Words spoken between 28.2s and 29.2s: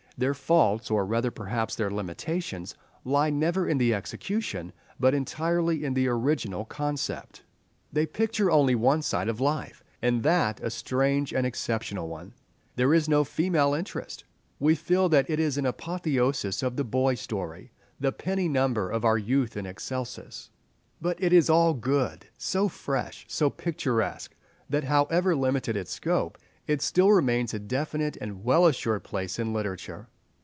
and well assured